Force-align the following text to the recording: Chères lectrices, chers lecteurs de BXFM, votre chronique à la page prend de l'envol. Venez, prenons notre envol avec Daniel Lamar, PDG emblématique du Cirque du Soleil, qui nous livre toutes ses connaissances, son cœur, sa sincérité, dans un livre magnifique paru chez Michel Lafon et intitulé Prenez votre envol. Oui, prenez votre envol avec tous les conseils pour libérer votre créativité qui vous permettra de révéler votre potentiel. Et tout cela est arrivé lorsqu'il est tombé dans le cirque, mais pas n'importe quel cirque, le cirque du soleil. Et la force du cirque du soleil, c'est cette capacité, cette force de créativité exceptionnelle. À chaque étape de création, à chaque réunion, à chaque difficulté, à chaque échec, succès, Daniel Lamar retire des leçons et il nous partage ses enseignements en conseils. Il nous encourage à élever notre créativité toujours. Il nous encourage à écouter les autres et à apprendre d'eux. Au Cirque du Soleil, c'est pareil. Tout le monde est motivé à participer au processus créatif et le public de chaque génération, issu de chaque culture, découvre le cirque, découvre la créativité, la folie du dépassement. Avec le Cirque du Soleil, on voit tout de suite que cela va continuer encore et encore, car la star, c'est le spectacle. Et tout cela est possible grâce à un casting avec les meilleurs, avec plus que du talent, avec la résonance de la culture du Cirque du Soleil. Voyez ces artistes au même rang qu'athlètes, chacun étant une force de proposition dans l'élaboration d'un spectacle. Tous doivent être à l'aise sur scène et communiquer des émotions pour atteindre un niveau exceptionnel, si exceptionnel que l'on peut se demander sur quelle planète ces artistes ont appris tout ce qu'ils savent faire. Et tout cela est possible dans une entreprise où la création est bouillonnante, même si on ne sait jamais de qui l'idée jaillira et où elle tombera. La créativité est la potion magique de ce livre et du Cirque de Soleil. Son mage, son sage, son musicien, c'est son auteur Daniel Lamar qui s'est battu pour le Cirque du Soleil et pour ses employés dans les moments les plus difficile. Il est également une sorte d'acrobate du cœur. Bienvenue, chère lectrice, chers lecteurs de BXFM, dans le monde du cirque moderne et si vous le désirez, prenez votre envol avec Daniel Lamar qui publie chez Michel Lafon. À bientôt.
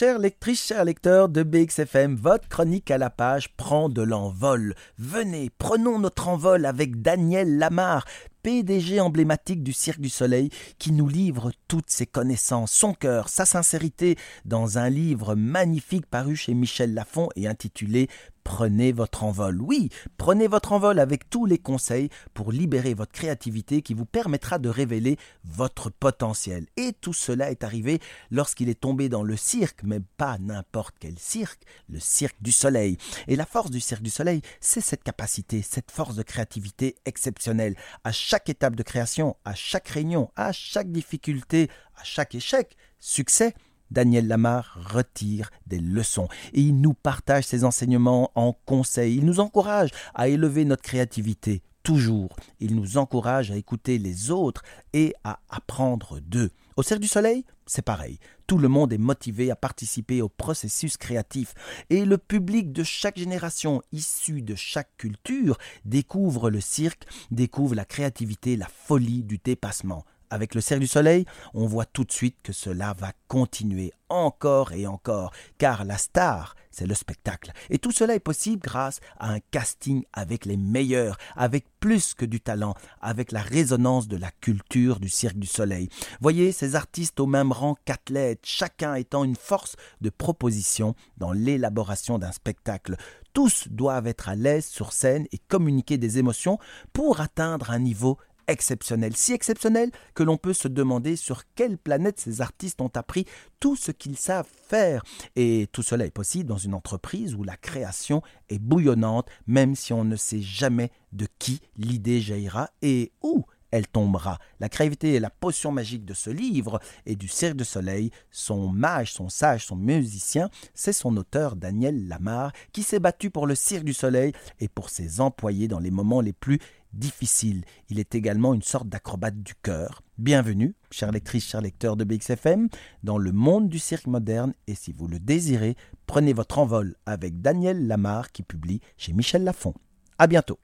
Chères 0.00 0.18
lectrices, 0.18 0.64
chers 0.68 0.86
lecteurs 0.86 1.28
de 1.28 1.42
BXFM, 1.42 2.16
votre 2.16 2.48
chronique 2.48 2.90
à 2.90 2.96
la 2.96 3.10
page 3.10 3.54
prend 3.58 3.90
de 3.90 4.00
l'envol. 4.00 4.74
Venez, 4.96 5.50
prenons 5.58 5.98
notre 5.98 6.28
envol 6.28 6.64
avec 6.64 7.02
Daniel 7.02 7.58
Lamar, 7.58 8.06
PDG 8.42 8.98
emblématique 8.98 9.62
du 9.62 9.74
Cirque 9.74 10.00
du 10.00 10.08
Soleil, 10.08 10.48
qui 10.78 10.92
nous 10.92 11.06
livre 11.06 11.52
toutes 11.68 11.90
ses 11.90 12.06
connaissances, 12.06 12.72
son 12.72 12.94
cœur, 12.94 13.28
sa 13.28 13.44
sincérité, 13.44 14.16
dans 14.46 14.78
un 14.78 14.88
livre 14.88 15.34
magnifique 15.34 16.06
paru 16.06 16.34
chez 16.34 16.54
Michel 16.54 16.94
Lafon 16.94 17.28
et 17.36 17.46
intitulé 17.46 18.08
Prenez 18.52 18.90
votre 18.90 19.22
envol. 19.22 19.62
Oui, 19.62 19.90
prenez 20.16 20.48
votre 20.48 20.72
envol 20.72 20.98
avec 20.98 21.30
tous 21.30 21.46
les 21.46 21.56
conseils 21.56 22.10
pour 22.34 22.50
libérer 22.50 22.94
votre 22.94 23.12
créativité 23.12 23.80
qui 23.80 23.94
vous 23.94 24.04
permettra 24.04 24.58
de 24.58 24.68
révéler 24.68 25.18
votre 25.44 25.88
potentiel. 25.88 26.66
Et 26.76 26.92
tout 26.92 27.12
cela 27.12 27.52
est 27.52 27.62
arrivé 27.62 28.00
lorsqu'il 28.32 28.68
est 28.68 28.80
tombé 28.80 29.08
dans 29.08 29.22
le 29.22 29.36
cirque, 29.36 29.84
mais 29.84 30.00
pas 30.16 30.36
n'importe 30.38 30.96
quel 30.98 31.16
cirque, 31.16 31.62
le 31.88 32.00
cirque 32.00 32.42
du 32.42 32.50
soleil. 32.50 32.98
Et 33.28 33.36
la 33.36 33.46
force 33.46 33.70
du 33.70 33.78
cirque 33.78 34.02
du 34.02 34.10
soleil, 34.10 34.42
c'est 34.58 34.80
cette 34.80 35.04
capacité, 35.04 35.62
cette 35.62 35.92
force 35.92 36.16
de 36.16 36.24
créativité 36.24 36.96
exceptionnelle. 37.04 37.76
À 38.02 38.10
chaque 38.10 38.48
étape 38.48 38.74
de 38.74 38.82
création, 38.82 39.36
à 39.44 39.54
chaque 39.54 39.88
réunion, 39.88 40.28
à 40.34 40.50
chaque 40.50 40.90
difficulté, 40.90 41.70
à 41.94 42.02
chaque 42.02 42.34
échec, 42.34 42.76
succès, 42.98 43.54
Daniel 43.90 44.28
Lamar 44.28 44.78
retire 44.92 45.50
des 45.66 45.80
leçons 45.80 46.28
et 46.52 46.60
il 46.60 46.80
nous 46.80 46.94
partage 46.94 47.44
ses 47.44 47.64
enseignements 47.64 48.30
en 48.34 48.52
conseils. 48.66 49.16
Il 49.16 49.24
nous 49.24 49.40
encourage 49.40 49.90
à 50.14 50.28
élever 50.28 50.64
notre 50.64 50.82
créativité 50.82 51.62
toujours. 51.82 52.36
Il 52.60 52.76
nous 52.76 52.98
encourage 52.98 53.50
à 53.50 53.56
écouter 53.56 53.98
les 53.98 54.30
autres 54.30 54.62
et 54.92 55.14
à 55.24 55.40
apprendre 55.48 56.20
d'eux. 56.20 56.50
Au 56.76 56.82
Cirque 56.82 57.00
du 57.00 57.08
Soleil, 57.08 57.44
c'est 57.66 57.82
pareil. 57.82 58.18
Tout 58.46 58.58
le 58.58 58.68
monde 58.68 58.92
est 58.92 58.98
motivé 58.98 59.50
à 59.50 59.56
participer 59.56 60.22
au 60.22 60.28
processus 60.28 60.96
créatif 60.96 61.54
et 61.88 62.04
le 62.04 62.18
public 62.18 62.72
de 62.72 62.82
chaque 62.82 63.18
génération, 63.18 63.82
issu 63.92 64.42
de 64.42 64.54
chaque 64.54 64.96
culture, 64.96 65.56
découvre 65.84 66.50
le 66.50 66.60
cirque, 66.60 67.04
découvre 67.30 67.74
la 67.74 67.84
créativité, 67.84 68.56
la 68.56 68.68
folie 68.68 69.22
du 69.22 69.38
dépassement. 69.38 70.04
Avec 70.30 70.54
le 70.54 70.60
Cirque 70.60 70.80
du 70.80 70.86
Soleil, 70.86 71.26
on 71.54 71.66
voit 71.66 71.86
tout 71.86 72.04
de 72.04 72.12
suite 72.12 72.36
que 72.42 72.52
cela 72.52 72.94
va 72.96 73.12
continuer 73.26 73.92
encore 74.08 74.72
et 74.72 74.86
encore, 74.86 75.32
car 75.58 75.84
la 75.84 75.98
star, 75.98 76.54
c'est 76.70 76.86
le 76.86 76.94
spectacle. 76.94 77.52
Et 77.68 77.78
tout 77.78 77.90
cela 77.90 78.14
est 78.14 78.20
possible 78.20 78.62
grâce 78.62 79.00
à 79.18 79.32
un 79.32 79.40
casting 79.50 80.04
avec 80.12 80.44
les 80.44 80.56
meilleurs, 80.56 81.16
avec 81.36 81.66
plus 81.80 82.14
que 82.14 82.24
du 82.24 82.40
talent, 82.40 82.74
avec 83.00 83.32
la 83.32 83.40
résonance 83.40 84.08
de 84.08 84.16
la 84.16 84.30
culture 84.30 85.00
du 85.00 85.08
Cirque 85.08 85.38
du 85.38 85.46
Soleil. 85.46 85.88
Voyez 86.20 86.52
ces 86.52 86.76
artistes 86.76 87.18
au 87.18 87.26
même 87.26 87.52
rang 87.52 87.76
qu'athlètes, 87.84 88.44
chacun 88.44 88.94
étant 88.94 89.24
une 89.24 89.36
force 89.36 89.76
de 90.00 90.10
proposition 90.10 90.94
dans 91.16 91.32
l'élaboration 91.32 92.18
d'un 92.18 92.32
spectacle. 92.32 92.96
Tous 93.32 93.68
doivent 93.70 94.08
être 94.08 94.28
à 94.28 94.34
l'aise 94.34 94.66
sur 94.66 94.92
scène 94.92 95.26
et 95.30 95.38
communiquer 95.38 95.98
des 95.98 96.18
émotions 96.18 96.58
pour 96.92 97.20
atteindre 97.20 97.70
un 97.70 97.78
niveau 97.78 98.18
exceptionnel, 98.50 99.16
si 99.16 99.32
exceptionnel 99.32 99.90
que 100.14 100.22
l'on 100.22 100.36
peut 100.36 100.52
se 100.52 100.68
demander 100.68 101.16
sur 101.16 101.42
quelle 101.54 101.78
planète 101.78 102.18
ces 102.20 102.40
artistes 102.40 102.80
ont 102.80 102.90
appris 102.94 103.26
tout 103.60 103.76
ce 103.76 103.90
qu'ils 103.92 104.16
savent 104.16 104.48
faire. 104.68 105.02
Et 105.36 105.68
tout 105.72 105.82
cela 105.82 106.06
est 106.06 106.10
possible 106.10 106.48
dans 106.48 106.58
une 106.58 106.74
entreprise 106.74 107.34
où 107.34 107.44
la 107.44 107.56
création 107.56 108.22
est 108.48 108.58
bouillonnante, 108.58 109.28
même 109.46 109.74
si 109.74 109.92
on 109.92 110.04
ne 110.04 110.16
sait 110.16 110.40
jamais 110.40 110.90
de 111.12 111.26
qui 111.38 111.60
l'idée 111.76 112.20
jaillira 112.20 112.70
et 112.82 113.12
où 113.22 113.44
elle 113.70 113.86
tombera. 113.86 114.38
La 114.58 114.68
créativité 114.68 115.14
est 115.14 115.20
la 115.20 115.30
potion 115.30 115.72
magique 115.72 116.04
de 116.04 116.14
ce 116.14 116.30
livre 116.30 116.80
et 117.06 117.16
du 117.16 117.28
Cirque 117.28 117.56
de 117.56 117.64
Soleil. 117.64 118.10
Son 118.30 118.68
mage, 118.68 119.12
son 119.12 119.28
sage, 119.28 119.66
son 119.66 119.76
musicien, 119.76 120.50
c'est 120.74 120.92
son 120.92 121.16
auteur 121.16 121.56
Daniel 121.56 122.08
Lamar 122.08 122.52
qui 122.72 122.82
s'est 122.82 123.00
battu 123.00 123.30
pour 123.30 123.46
le 123.46 123.54
Cirque 123.54 123.84
du 123.84 123.94
Soleil 123.94 124.32
et 124.60 124.68
pour 124.68 124.90
ses 124.90 125.20
employés 125.20 125.68
dans 125.68 125.78
les 125.78 125.90
moments 125.90 126.20
les 126.20 126.32
plus 126.32 126.58
difficile. 126.92 127.64
Il 127.88 127.98
est 127.98 128.14
également 128.14 128.54
une 128.54 128.62
sorte 128.62 128.88
d'acrobate 128.88 129.42
du 129.42 129.54
cœur. 129.54 130.02
Bienvenue, 130.18 130.74
chère 130.90 131.12
lectrice, 131.12 131.46
chers 131.46 131.60
lecteurs 131.60 131.96
de 131.96 132.04
BXFM, 132.04 132.68
dans 133.02 133.18
le 133.18 133.32
monde 133.32 133.68
du 133.68 133.78
cirque 133.78 134.06
moderne 134.06 134.54
et 134.66 134.74
si 134.74 134.92
vous 134.92 135.06
le 135.06 135.18
désirez, 135.18 135.76
prenez 136.06 136.32
votre 136.32 136.58
envol 136.58 136.96
avec 137.06 137.40
Daniel 137.40 137.86
Lamar 137.86 138.32
qui 138.32 138.42
publie 138.42 138.80
chez 138.96 139.12
Michel 139.12 139.44
Lafon. 139.44 139.74
À 140.18 140.26
bientôt. 140.26 140.58